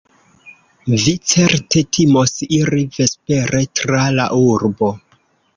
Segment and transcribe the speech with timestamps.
[1.01, 4.91] Vi certe timos iri vespere tra la urbo.